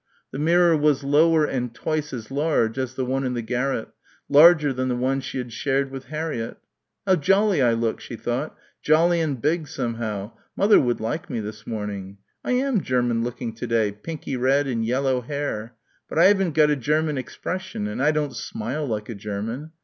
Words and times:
The 0.31 0.39
mirror 0.39 0.75
was 0.75 1.03
lower 1.03 1.45
and 1.45 1.71
twice 1.75 2.11
as 2.11 2.31
large 2.31 2.79
as 2.79 2.95
the 2.95 3.05
one 3.05 3.23
in 3.23 3.35
the 3.35 3.43
garret, 3.43 3.89
larger 4.29 4.73
than 4.73 4.87
the 4.87 4.95
one 4.95 5.21
she 5.21 5.37
had 5.37 5.53
shared 5.53 5.91
with 5.91 6.05
Harriett. 6.05 6.57
"How 7.05 7.17
jolly 7.17 7.61
I 7.61 7.73
look," 7.73 7.99
she 7.99 8.15
thought, 8.15 8.57
"jolly 8.81 9.21
and 9.21 9.39
big 9.39 9.67
somehow. 9.67 10.31
Mother 10.55 10.79
would 10.79 10.99
like 10.99 11.29
me 11.29 11.39
this 11.39 11.67
morning. 11.67 12.17
I 12.43 12.53
am 12.53 12.81
German 12.81 13.23
looking 13.23 13.53
to 13.53 13.67
day, 13.67 13.91
pinky 13.91 14.35
red 14.35 14.65
and 14.65 14.83
yellow 14.83 15.21
hair. 15.21 15.75
But 16.09 16.17
I 16.17 16.25
haven't 16.25 16.55
got 16.55 16.71
a 16.71 16.75
German 16.75 17.19
expression 17.19 17.85
and 17.85 18.01
I 18.01 18.09
don't 18.11 18.35
smile 18.35 18.87
like 18.87 19.07
a 19.07 19.13
German.... 19.13 19.69